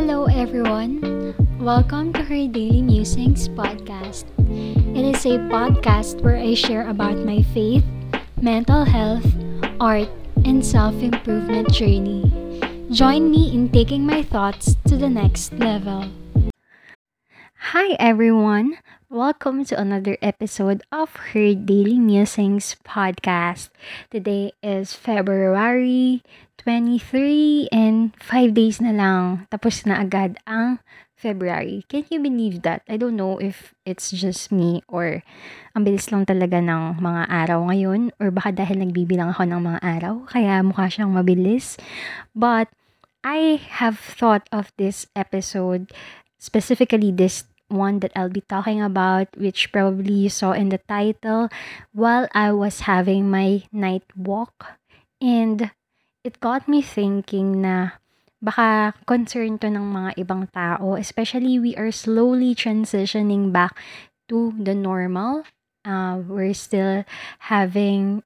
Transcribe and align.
Hello, 0.00 0.24
everyone. 0.32 1.36
Welcome 1.60 2.16
to 2.16 2.24
her 2.24 2.48
Daily 2.48 2.80
Musings 2.80 3.52
podcast. 3.52 4.24
It 4.96 5.04
is 5.04 5.28
a 5.28 5.36
podcast 5.52 6.24
where 6.24 6.40
I 6.40 6.54
share 6.56 6.88
about 6.88 7.20
my 7.20 7.44
faith, 7.52 7.84
mental 8.40 8.88
health, 8.88 9.28
art, 9.76 10.08
and 10.48 10.64
self 10.64 10.96
improvement 11.04 11.68
journey. 11.68 12.32
Join 12.88 13.28
me 13.28 13.52
in 13.52 13.68
taking 13.68 14.08
my 14.08 14.22
thoughts 14.24 14.80
to 14.88 14.96
the 14.96 15.12
next 15.12 15.52
level. 15.60 16.08
Hi, 17.76 17.92
everyone. 18.00 18.80
Welcome 19.10 19.68
to 19.68 19.76
another 19.78 20.16
episode 20.22 20.80
of 20.90 21.12
her 21.36 21.52
Daily 21.52 21.98
Musings 21.98 22.76
podcast. 22.88 23.68
Today 24.08 24.56
is 24.62 24.94
February 24.94 26.22
23 26.60 27.72
and 27.72 28.12
5 28.20 28.52
days 28.52 28.84
na 28.84 28.92
lang. 28.92 29.48
Tapos 29.48 29.88
na 29.88 30.04
agad 30.04 30.36
ang 30.44 30.84
February. 31.16 31.84
Can 31.88 32.04
you 32.08 32.20
believe 32.20 32.64
that? 32.64 32.84
I 32.88 32.96
don't 33.00 33.16
know 33.16 33.40
if 33.40 33.72
it's 33.84 34.12
just 34.12 34.52
me 34.52 34.84
or 34.88 35.24
ang 35.76 35.84
bilis 35.84 36.08
lang 36.12 36.24
talaga 36.24 36.60
ng 36.60 37.00
mga 37.00 37.28
araw 37.28 37.68
ngayon 37.68 38.12
or 38.20 38.32
baka 38.32 38.52
dahil 38.52 38.80
nagbibilang 38.80 39.32
ako 39.32 39.44
ng 39.44 39.60
mga 39.60 39.80
araw 39.84 40.24
kaya 40.28 40.64
mukha 40.64 40.88
siyang 40.88 41.12
mabilis. 41.12 41.76
But 42.32 42.72
I 43.20 43.60
have 43.80 44.00
thought 44.00 44.48
of 44.48 44.72
this 44.80 45.04
episode 45.12 45.92
specifically 46.40 47.12
this 47.12 47.44
one 47.68 48.00
that 48.00 48.12
I'll 48.16 48.32
be 48.32 48.42
talking 48.48 48.82
about, 48.82 49.28
which 49.36 49.70
probably 49.70 50.26
you 50.26 50.32
saw 50.32 50.52
in 50.52 50.68
the 50.68 50.80
title, 50.88 51.48
while 51.92 52.26
I 52.34 52.50
was 52.50 52.88
having 52.88 53.30
my 53.30 53.62
night 53.70 54.04
walk. 54.16 54.80
And 55.20 55.70
it 56.24 56.40
got 56.40 56.68
me 56.68 56.82
thinking 56.84 57.64
na 57.64 57.96
baka 58.40 58.96
concern 59.04 59.60
to 59.60 59.68
ng 59.68 59.84
mga 59.84 60.10
ibang 60.20 60.48
tao, 60.52 60.96
especially 60.96 61.60
we 61.60 61.76
are 61.76 61.92
slowly 61.92 62.56
transitioning 62.56 63.52
back 63.52 63.76
to 64.28 64.52
the 64.56 64.72
normal. 64.72 65.44
Uh, 65.84 66.20
we're 66.24 66.56
still 66.56 67.04
having 67.52 68.24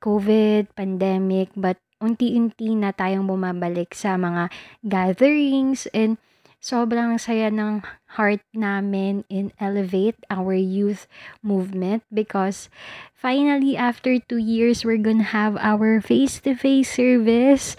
COVID, 0.00 0.72
pandemic, 0.76 1.52
but 1.56 1.80
unti-unti 2.00 2.76
na 2.76 2.92
tayong 2.92 3.24
bumabalik 3.24 3.96
sa 3.96 4.20
mga 4.20 4.52
gatherings 4.84 5.88
and 5.96 6.20
sobrang 6.60 7.20
saya 7.20 7.48
ng 7.48 7.82
heart 8.18 8.42
namin 8.52 9.24
in 9.28 9.52
Elevate, 9.60 10.18
our 10.30 10.54
youth 10.54 11.06
movement, 11.42 12.02
because 12.12 12.68
finally, 13.14 13.76
after 13.76 14.18
two 14.18 14.40
years, 14.40 14.84
we're 14.84 15.00
gonna 15.00 15.36
have 15.36 15.56
our 15.58 16.00
face-to-face 16.00 16.96
service, 16.96 17.76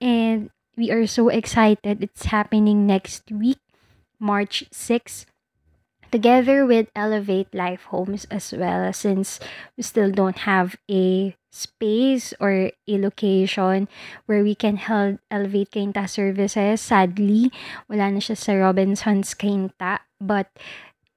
and 0.00 0.50
we 0.76 0.90
are 0.90 1.06
so 1.06 1.28
excited. 1.28 2.02
It's 2.02 2.32
happening 2.32 2.86
next 2.86 3.30
week, 3.30 3.60
March 4.18 4.64
6 4.72 5.29
together 6.10 6.66
with 6.66 6.90
Elevate 6.94 7.54
Life 7.54 7.88
Homes 7.88 8.26
as 8.30 8.52
well 8.52 8.92
since 8.92 9.40
we 9.76 9.82
still 9.82 10.10
don't 10.10 10.44
have 10.44 10.76
a 10.90 11.34
space 11.50 12.34
or 12.38 12.70
a 12.86 12.94
location 12.98 13.88
where 14.26 14.42
we 14.42 14.54
can 14.54 14.76
hold 14.76 15.18
Elevate 15.30 15.70
Kainta 15.70 16.08
services. 16.08 16.80
Sadly, 16.80 17.50
wala 17.90 18.10
na 18.10 18.22
siya 18.22 18.38
sa 18.38 18.52
Robinson's 18.54 19.34
Kainta 19.34 20.02
but 20.20 20.50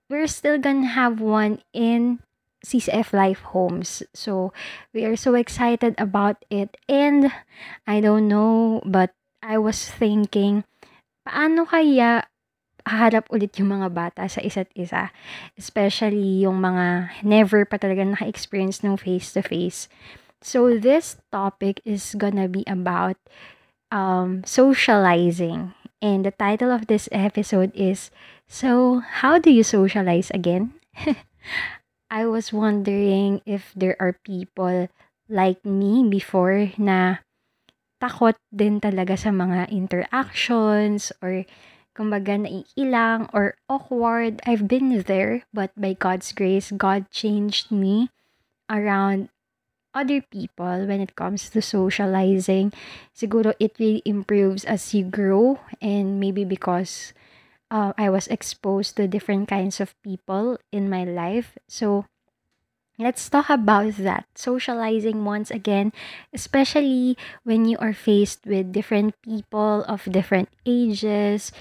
we're 0.09 0.29
still 0.29 0.57
gonna 0.57 0.93
have 0.93 1.21
one 1.21 1.61
in 1.73 2.19
CCF 2.63 3.11
Life 3.11 3.43
Homes. 3.51 4.01
So, 4.15 4.53
we 4.95 5.03
are 5.03 5.19
so 5.19 5.35
excited 5.35 5.95
about 5.99 6.45
it 6.49 6.77
and 6.87 7.29
I 7.85 7.99
don't 7.99 8.27
know 8.27 8.81
but 8.85 9.11
I 9.43 9.59
was 9.59 9.83
thinking 9.85 10.63
paano 11.27 11.67
kaya 11.67 12.23
haharap 12.83 13.27
ulit 13.31 13.55
yung 13.59 13.79
mga 13.79 13.89
bata 13.91 14.23
sa 14.27 14.43
isa't 14.43 14.69
isa. 14.75 15.11
Especially 15.55 16.43
yung 16.43 16.59
mga 16.59 17.11
never 17.23 17.63
pa 17.63 17.79
talaga 17.79 18.03
naka-experience 18.03 18.83
ng 18.83 18.99
face-to-face. 18.99 19.87
So, 20.43 20.75
this 20.75 21.17
topic 21.31 21.79
is 21.87 22.15
gonna 22.19 22.51
be 22.51 22.67
about 22.67 23.15
um, 23.91 24.43
socializing. 24.43 25.71
And 26.03 26.27
the 26.27 26.35
title 26.35 26.67
of 26.67 26.91
this 26.91 27.07
episode 27.15 27.71
is 27.71 28.11
So, 28.51 28.99
how 28.99 29.39
do 29.39 29.47
you 29.47 29.63
socialize 29.63 30.29
again? 30.35 30.75
I 32.11 32.27
was 32.27 32.51
wondering 32.51 33.41
if 33.47 33.71
there 33.73 33.95
are 33.97 34.19
people 34.21 34.91
like 35.31 35.63
me 35.65 36.05
before 36.05 36.69
na 36.77 37.23
takot 38.03 38.35
din 38.51 38.83
talaga 38.83 39.15
sa 39.15 39.31
mga 39.31 39.71
interactions 39.71 41.15
or 41.23 41.47
kumbaga 41.95 42.37
naiilang 42.37 43.29
or 43.33 43.55
awkward. 43.69 44.41
I've 44.45 44.67
been 44.67 44.89
there, 45.05 45.45
but 45.53 45.71
by 45.77 45.93
God's 45.93 46.33
grace, 46.33 46.73
God 46.73 47.09
changed 47.09 47.71
me 47.71 48.09
around 48.69 49.29
other 49.93 50.21
people 50.21 50.89
when 50.89 50.99
it 50.99 51.15
comes 51.15 51.49
to 51.53 51.61
socializing. 51.61 52.73
Siguro 53.15 53.53
it 53.59 53.77
really 53.79 54.01
improves 54.05 54.65
as 54.65 54.93
you 54.93 55.05
grow 55.05 55.59
and 55.81 56.19
maybe 56.19 56.43
because 56.43 57.13
uh, 57.69 57.93
I 57.97 58.09
was 58.09 58.27
exposed 58.27 58.97
to 58.97 59.07
different 59.07 59.47
kinds 59.47 59.79
of 59.79 59.93
people 60.01 60.57
in 60.71 60.89
my 60.89 61.03
life. 61.03 61.57
So 61.67 62.05
let's 62.97 63.29
talk 63.29 63.49
about 63.49 63.97
that. 63.97 64.25
Socializing 64.35 65.25
once 65.25 65.49
again, 65.49 65.93
especially 66.33 67.17
when 67.43 67.65
you 67.65 67.77
are 67.77 67.93
faced 67.93 68.45
with 68.45 68.73
different 68.73 69.13
people 69.21 69.85
of 69.87 70.09
different 70.09 70.49
ages 70.65 71.51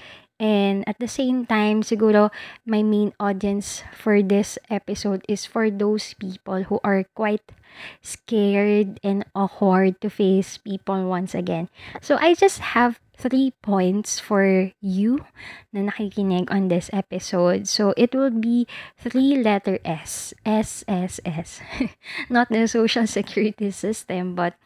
and 0.43 0.83
at 0.83 0.99
the 0.99 1.07
same 1.07 1.47
time, 1.47 1.87
siguro 1.87 2.27
my 2.67 2.83
main 2.83 3.15
audience 3.15 3.87
for 3.95 4.19
this 4.19 4.59
episode 4.67 5.23
is 5.31 5.47
for 5.47 5.71
those 5.71 6.19
people 6.19 6.67
who 6.67 6.83
are 6.83 7.07
quite 7.15 7.55
scared 8.03 8.99
and 9.07 9.23
awkward 9.31 10.03
to 10.03 10.11
face 10.11 10.59
people 10.59 11.07
once 11.07 11.31
again. 11.31 11.71
So 12.03 12.19
I 12.19 12.35
just 12.35 12.75
have 12.75 12.99
three 13.15 13.55
points 13.63 14.19
for 14.19 14.75
you 14.83 15.23
na 15.71 15.87
nakikinig 15.87 16.51
on 16.51 16.67
this 16.67 16.91
episode. 16.91 17.71
So 17.71 17.95
it 17.95 18.11
will 18.11 18.35
be 18.35 18.67
three 18.99 19.39
letter 19.39 19.79
S. 19.87 20.35
S, 20.43 20.83
S, 20.91 21.23
S. 21.23 21.63
Not 22.27 22.51
the 22.51 22.67
social 22.67 23.07
security 23.07 23.71
system, 23.71 24.35
but 24.35 24.59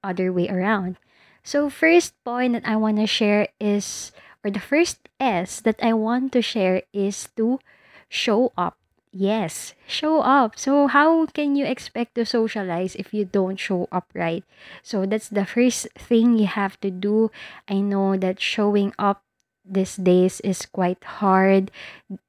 other 0.00 0.32
way 0.32 0.48
around. 0.48 0.96
So 1.44 1.68
first 1.68 2.16
point 2.24 2.56
that 2.56 2.64
I 2.64 2.80
want 2.80 2.96
to 2.96 3.06
share 3.06 3.52
is 3.60 4.12
or 4.44 4.50
the 4.50 4.62
first 4.62 5.08
S 5.20 5.60
that 5.60 5.78
I 5.82 5.92
want 5.92 6.32
to 6.32 6.42
share 6.42 6.82
is 6.92 7.28
to 7.36 7.60
show 8.08 8.52
up. 8.56 8.76
Yes, 9.10 9.72
show 9.88 10.20
up. 10.20 10.58
So, 10.58 10.86
how 10.86 11.26
can 11.32 11.56
you 11.56 11.64
expect 11.64 12.14
to 12.14 12.26
socialize 12.28 12.94
if 12.94 13.14
you 13.14 13.24
don't 13.24 13.56
show 13.56 13.88
up 13.90 14.12
right? 14.12 14.44
So, 14.82 15.06
that's 15.06 15.28
the 15.28 15.48
first 15.48 15.88
thing 15.96 16.36
you 16.36 16.46
have 16.46 16.78
to 16.84 16.90
do. 16.90 17.30
I 17.66 17.80
know 17.80 18.16
that 18.20 18.38
showing 18.38 18.92
up 18.98 19.24
these 19.68 19.96
days 19.96 20.40
is 20.40 20.64
quite 20.64 21.04
hard. 21.20 21.70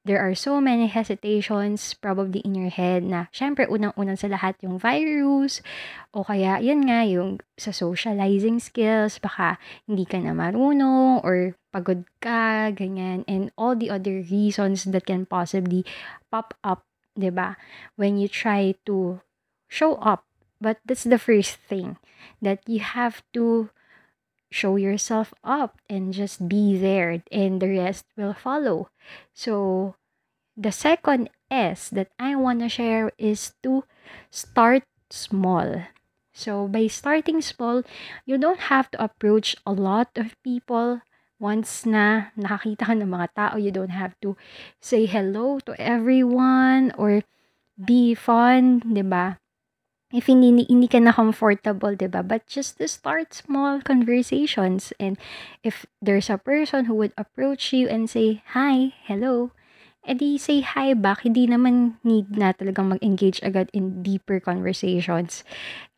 There 0.04 0.20
are 0.20 0.36
so 0.36 0.60
many 0.60 0.86
hesitations 0.86 1.94
probably 1.96 2.44
in 2.44 2.54
your 2.54 2.68
head 2.68 3.02
na 3.02 3.32
syempre 3.32 3.64
unang-unang 3.64 4.20
sa 4.20 4.28
lahat 4.28 4.60
yung 4.60 4.76
virus 4.76 5.64
o 6.12 6.22
kaya 6.22 6.60
yun 6.60 6.84
nga 6.84 7.02
yung 7.08 7.40
sa 7.56 7.72
socializing 7.72 8.60
skills 8.60 9.16
baka 9.16 9.56
hindi 9.88 10.04
ka 10.04 10.20
na 10.20 10.36
marunong 10.36 11.24
or 11.24 11.56
pagod 11.72 12.04
ka, 12.20 12.70
ganyan 12.74 13.24
and 13.26 13.50
all 13.56 13.74
the 13.74 13.90
other 13.90 14.22
reasons 14.26 14.84
that 14.84 15.06
can 15.06 15.26
possibly 15.26 15.86
pop 16.30 16.54
up, 16.62 16.86
ba? 17.16 17.56
When 17.96 18.18
you 18.18 18.28
try 18.28 18.74
to 18.86 19.20
show 19.68 19.96
up. 20.02 20.26
But 20.60 20.78
that's 20.84 21.08
the 21.08 21.18
first 21.18 21.56
thing 21.56 21.96
that 22.42 22.60
you 22.68 22.80
have 22.84 23.24
to 23.32 23.70
show 24.50 24.76
yourself 24.76 25.32
up 25.44 25.78
and 25.88 26.12
just 26.12 26.50
be 26.50 26.76
there 26.76 27.22
and 27.32 27.62
the 27.62 27.70
rest 27.70 28.04
will 28.18 28.34
follow. 28.34 28.90
So 29.32 29.94
the 30.56 30.72
second 30.72 31.30
S 31.50 31.88
that 31.88 32.10
I 32.18 32.36
want 32.36 32.60
to 32.60 32.68
share 32.68 33.12
is 33.16 33.54
to 33.62 33.84
start 34.28 34.82
small. 35.08 35.86
So 36.32 36.68
by 36.68 36.86
starting 36.88 37.40
small, 37.40 37.82
you 38.26 38.38
don't 38.38 38.68
have 38.68 38.90
to 38.92 39.02
approach 39.02 39.56
a 39.64 39.72
lot 39.72 40.10
of 40.16 40.36
people. 40.42 41.00
Once 41.40 41.88
na 41.88 42.30
nakakita 42.36 42.92
ka 42.92 42.94
ng 42.94 43.08
mga 43.08 43.28
tao, 43.32 43.54
you 43.56 43.72
don't 43.72 43.96
have 43.96 44.12
to 44.20 44.36
say 44.76 45.08
hello 45.08 45.56
to 45.64 45.72
everyone 45.80 46.92
or 47.00 47.24
be 47.80 48.12
fun, 48.12 48.84
'di 48.84 49.04
ba? 49.08 49.40
if 50.10 50.26
hindi, 50.26 50.66
hindi 50.66 50.90
ka 50.90 50.98
na 50.98 51.14
comfortable, 51.14 51.94
di 51.94 52.10
ba? 52.10 52.22
But 52.22 52.46
just 52.50 52.78
to 52.78 52.90
start 52.90 53.32
small 53.34 53.78
conversations. 53.80 54.92
And 54.98 55.16
if 55.62 55.86
there's 56.02 56.28
a 56.28 56.38
person 56.38 56.86
who 56.90 56.94
would 56.98 57.14
approach 57.14 57.72
you 57.72 57.86
and 57.86 58.10
say, 58.10 58.42
hi, 58.58 58.94
hello, 59.06 59.54
edi 60.02 60.38
say 60.38 60.60
hi 60.66 60.94
back. 60.94 61.22
Hindi 61.22 61.46
naman 61.46 62.02
need 62.02 62.34
na 62.34 62.50
talagang 62.52 62.90
mag-engage 62.90 63.38
agad 63.46 63.70
in 63.72 64.02
deeper 64.02 64.42
conversations. 64.42 65.46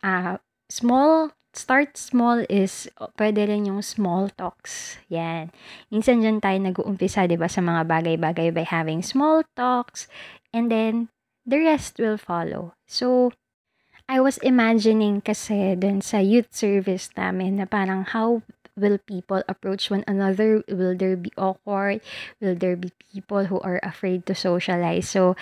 Uh, 0.05 0.37
small 0.69 1.33
start 1.53 2.01
small 2.01 2.45
is 2.49 2.89
pwede 3.21 3.45
rin 3.49 3.69
yung 3.69 3.85
small 3.85 4.33
talks. 4.35 4.97
Yan. 5.13 5.53
Minsan 5.93 6.25
dyan 6.25 6.41
tayo 6.41 6.59
nag-uumpisa, 6.59 7.29
di 7.29 7.37
ba, 7.37 7.49
sa 7.49 7.61
mga 7.61 7.85
bagay-bagay 7.85 8.53
by 8.53 8.65
having 8.65 9.05
small 9.05 9.45
talks 9.57 10.09
and 10.53 10.73
then 10.73 11.13
the 11.45 11.61
rest 11.61 12.01
will 12.01 12.17
follow. 12.17 12.73
So, 12.89 13.33
I 14.09 14.21
was 14.21 14.37
imagining 14.43 15.23
kasi 15.25 15.79
dun 15.79 16.03
sa 16.05 16.19
youth 16.21 16.53
service 16.53 17.09
namin 17.17 17.63
na 17.63 17.67
parang 17.69 18.05
how 18.13 18.43
will 18.77 18.99
people 18.99 19.45
approach 19.49 19.93
one 19.93 20.05
another? 20.09 20.65
Will 20.69 20.97
there 20.97 21.17
be 21.17 21.33
awkward? 21.37 22.01
Will 22.41 22.57
there 22.57 22.77
be 22.77 22.93
people 23.13 23.47
who 23.49 23.61
are 23.61 23.81
afraid 23.85 24.25
to 24.27 24.35
socialize? 24.35 25.09
So, 25.09 25.37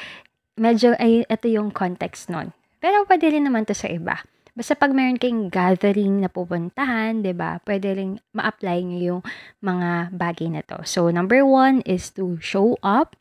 medyo 0.59 0.99
ay 0.99 1.25
ito 1.31 1.47
yung 1.47 1.71
context 1.71 2.29
nun. 2.29 2.53
Pero 2.83 3.07
pwede 3.07 3.31
rin 3.31 3.47
naman 3.47 3.69
to 3.69 3.75
sa 3.77 3.87
iba. 3.87 4.25
Basta 4.61 4.77
pag 4.77 4.93
meron 4.93 5.17
kayong 5.17 5.49
gathering 5.49 6.21
na 6.21 6.29
pupuntahan, 6.29 7.25
'di 7.25 7.33
ba? 7.33 7.65
Pwede 7.65 7.97
ring 7.97 8.21
ma-apply 8.37 8.85
niyo 8.85 9.01
yung 9.01 9.23
mga 9.65 10.13
bagay 10.13 10.53
na 10.53 10.61
to. 10.61 10.85
So 10.85 11.09
number 11.09 11.49
one 11.49 11.81
is 11.89 12.13
to 12.21 12.37
show 12.45 12.77
up. 12.85 13.17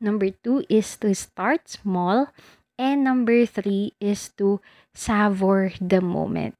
Number 0.00 0.32
two 0.32 0.64
is 0.72 0.96
to 1.04 1.12
start 1.12 1.68
small. 1.68 2.32
And 2.80 3.04
number 3.04 3.44
three 3.44 3.92
is 4.00 4.32
to 4.40 4.64
savor 4.96 5.76
the 5.76 6.00
moment. 6.00 6.56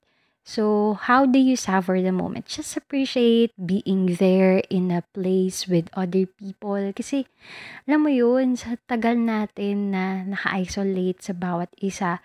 So, 0.49 0.97
how 0.97 1.29
do 1.29 1.37
you 1.37 1.61
savor 1.61 2.01
the 2.01 2.09
moment? 2.09 2.49
Just 2.49 2.73
appreciate 2.73 3.53
being 3.61 4.17
there 4.17 4.65
in 4.73 4.89
a 4.89 5.05
place 5.13 5.69
with 5.69 5.93
other 5.93 6.25
people. 6.25 6.81
Kasi, 6.97 7.29
alam 7.85 8.09
mo 8.09 8.09
yun, 8.09 8.57
sa 8.57 8.81
tagal 8.89 9.21
natin 9.21 9.93
na 9.93 10.25
naka-isolate 10.25 11.21
sa 11.21 11.37
bawat 11.37 11.69
isa, 11.85 12.25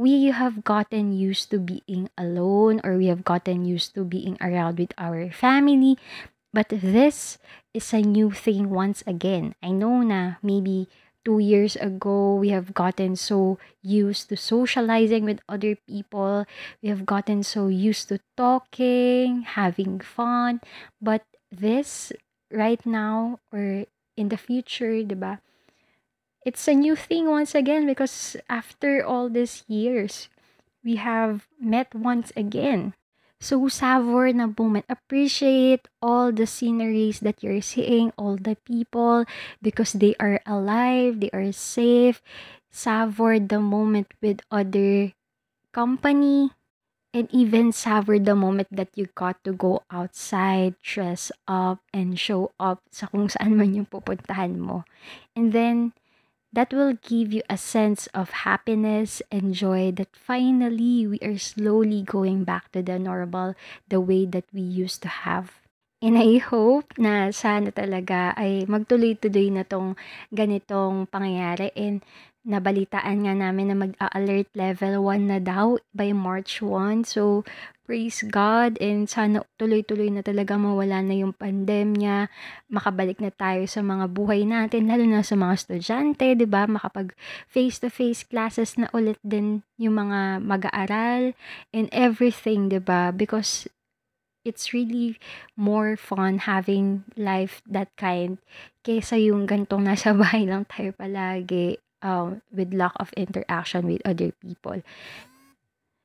we 0.00 0.32
have 0.32 0.64
gotten 0.64 1.12
used 1.12 1.52
to 1.52 1.60
being 1.60 2.08
alone 2.16 2.80
or 2.80 2.96
we 2.96 3.12
have 3.12 3.20
gotten 3.20 3.68
used 3.68 3.92
to 3.92 4.00
being 4.00 4.40
around 4.40 4.80
with 4.80 4.96
our 4.96 5.28
family. 5.28 6.00
But 6.56 6.72
this 6.72 7.36
is 7.76 7.92
a 7.92 8.00
new 8.00 8.32
thing 8.32 8.72
once 8.72 9.04
again. 9.06 9.52
I 9.60 9.76
know 9.76 10.00
na 10.00 10.40
maybe 10.40 10.88
two 11.20 11.38
years 11.38 11.76
ago, 11.76 12.34
we 12.40 12.48
have 12.48 12.72
gotten 12.72 13.12
so 13.12 13.60
used 13.84 14.32
to 14.32 14.40
socializing 14.40 15.28
with 15.28 15.44
other 15.52 15.76
people. 15.84 16.48
We 16.80 16.88
have 16.88 17.04
gotten 17.04 17.44
so 17.44 17.68
used 17.68 18.08
to 18.08 18.24
talking, 18.40 19.44
having 19.52 20.00
fun. 20.00 20.64
But 20.96 21.28
this, 21.52 22.10
right 22.48 22.80
now, 22.86 23.38
or 23.52 23.84
in 24.16 24.32
the 24.32 24.40
future, 24.40 25.04
diba? 25.04 25.44
It's 26.44 26.66
a 26.68 26.74
new 26.74 26.96
thing 26.96 27.28
once 27.28 27.54
again 27.54 27.86
because 27.86 28.36
after 28.48 29.04
all 29.04 29.28
these 29.28 29.64
years, 29.68 30.28
we 30.82 30.96
have 30.96 31.46
met 31.60 31.94
once 31.94 32.32
again. 32.36 32.94
So 33.40 33.68
savor 33.68 34.28
na 34.32 34.52
moment. 34.52 34.84
Appreciate 34.88 35.88
all 36.04 36.32
the 36.32 36.44
sceneries 36.44 37.20
that 37.20 37.40
you're 37.40 37.64
seeing, 37.64 38.12
all 38.20 38.36
the 38.36 38.56
people 38.68 39.24
because 39.64 39.96
they 39.96 40.12
are 40.20 40.40
alive, 40.44 41.20
they 41.20 41.32
are 41.32 41.52
safe. 41.52 42.20
Savor 42.70 43.40
the 43.40 43.58
moment 43.58 44.12
with 44.20 44.44
other 44.52 45.12
company 45.72 46.52
and 47.12 47.26
even 47.32 47.72
savor 47.72 48.18
the 48.18 48.36
moment 48.36 48.68
that 48.70 48.92
you 48.94 49.08
got 49.14 49.42
to 49.44 49.52
go 49.52 49.82
outside, 49.90 50.76
dress 50.84 51.32
up, 51.48 51.80
and 51.92 52.20
show 52.20 52.52
up 52.60 52.84
sa 52.92 53.10
kung 53.10 53.26
saan 53.26 53.58
man 53.58 53.74
yung 53.74 53.88
pupuntahan 53.90 54.60
mo. 54.60 54.86
And 55.34 55.50
then, 55.50 55.92
that 56.52 56.74
will 56.74 56.98
give 56.98 57.32
you 57.32 57.42
a 57.48 57.56
sense 57.56 58.06
of 58.10 58.42
happiness 58.42 59.22
and 59.30 59.54
joy 59.54 59.92
that 59.94 60.10
finally 60.14 61.06
we 61.06 61.18
are 61.22 61.38
slowly 61.38 62.02
going 62.02 62.42
back 62.42 62.72
to 62.72 62.82
the 62.82 62.98
normal, 62.98 63.54
the 63.88 64.00
way 64.00 64.26
that 64.26 64.44
we 64.52 64.60
used 64.60 65.02
to 65.02 65.08
have. 65.08 65.60
And 66.00 66.16
I 66.16 66.40
hope 66.40 66.96
na 66.96 67.28
sana 67.28 67.68
talaga 67.68 68.32
ay 68.32 68.64
magtuloy-tuloy 68.64 69.52
na 69.52 69.68
tong 69.68 70.00
ganitong 70.32 71.04
pangyayari 71.12 71.76
and 71.76 72.00
nabalitaan 72.50 73.22
nga 73.22 73.34
namin 73.38 73.70
na 73.70 73.76
mag-alert 73.78 74.50
level 74.58 75.06
1 75.06 75.30
na 75.30 75.38
daw 75.38 75.78
by 75.94 76.10
March 76.10 76.58
1. 76.58 77.06
So, 77.06 77.46
praise 77.90 78.22
God 78.22 78.78
and 78.78 79.10
sana 79.10 79.42
tuloy-tuloy 79.58 80.14
na 80.14 80.22
talaga 80.22 80.54
mawala 80.54 81.02
na 81.02 81.14
yung 81.18 81.34
pandemya, 81.34 82.30
makabalik 82.70 83.18
na 83.18 83.34
tayo 83.34 83.66
sa 83.66 83.82
mga 83.82 84.06
buhay 84.14 84.46
natin, 84.46 84.86
lalo 84.86 85.02
na 85.02 85.26
sa 85.26 85.34
mga 85.34 85.58
estudyante, 85.58 86.38
'di 86.38 86.46
ba? 86.46 86.70
Makapag 86.70 87.18
face-to-face 87.50 88.30
classes 88.30 88.78
na 88.78 88.86
ulit 88.94 89.18
din 89.26 89.66
yung 89.74 89.98
mga 89.98 90.38
mag-aaral 90.38 91.34
and 91.74 91.90
everything, 91.90 92.70
'di 92.70 92.78
ba? 92.78 93.10
Because 93.10 93.66
it's 94.46 94.72
really 94.72 95.18
more 95.58 95.98
fun 95.98 96.46
having 96.48 97.04
life 97.18 97.60
that 97.68 97.92
kind 98.00 98.40
kaysa 98.80 99.20
yung 99.20 99.44
gantong 99.44 99.84
nasa 99.84 100.16
bahay 100.16 100.48
lang 100.48 100.64
tayo 100.64 100.96
palagi 100.96 101.76
um, 102.02 102.42
with 102.52 102.74
lack 102.74 102.92
of 102.96 103.12
interaction 103.14 103.86
with 103.86 104.02
other 104.04 104.32
people. 104.40 104.82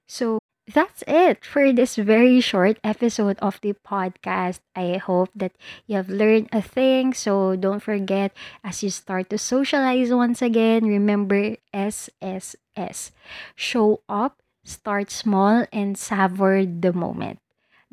So, 0.08 0.40
that's 0.66 1.04
it 1.08 1.46
for 1.46 1.72
this 1.72 1.96
very 1.96 2.42
short 2.42 2.80
episode 2.84 3.38
of 3.38 3.62
the 3.62 3.74
podcast. 3.86 4.60
I 4.76 4.98
hope 4.98 5.30
that 5.36 5.54
you 5.86 5.96
have 5.96 6.10
learned 6.10 6.50
a 6.52 6.62
thing. 6.62 7.14
So 7.14 7.56
don't 7.56 7.82
forget 7.84 8.34
as 8.64 8.82
you 8.82 8.90
start 8.90 9.30
to 9.30 9.38
socialize 9.38 10.10
once 10.12 10.42
again, 10.42 10.86
remember 10.86 11.58
SSS. 11.74 13.12
Show 13.56 14.02
up, 14.10 14.42
start 14.64 15.12
small, 15.12 15.66
and 15.72 15.98
savor 15.98 16.66
the 16.66 16.94
moment. 16.94 17.45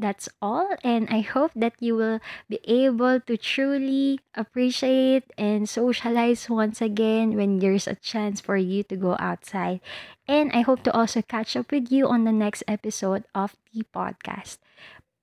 That's 0.02 0.28
all, 0.42 0.66
and 0.82 1.06
I 1.14 1.20
hope 1.22 1.52
that 1.54 1.78
you 1.78 1.94
will 1.94 2.18
be 2.50 2.58
able 2.66 3.20
to 3.22 3.36
truly 3.38 4.18
appreciate 4.34 5.30
and 5.38 5.68
socialize 5.68 6.50
once 6.50 6.82
again 6.82 7.36
when 7.38 7.60
there's 7.62 7.86
a 7.86 7.94
chance 7.94 8.40
for 8.40 8.56
you 8.58 8.82
to 8.90 8.96
go 8.96 9.14
outside. 9.22 9.78
And 10.26 10.50
I 10.52 10.66
hope 10.66 10.82
to 10.84 10.92
also 10.92 11.22
catch 11.22 11.54
up 11.54 11.70
with 11.70 11.92
you 11.92 12.08
on 12.08 12.24
the 12.24 12.34
next 12.34 12.64
episode 12.66 13.24
of 13.32 13.54
the 13.72 13.86
podcast. 13.94 14.58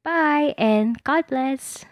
Bye, 0.03 0.55
and 0.57 1.03
God 1.03 1.27
bless. 1.27 1.89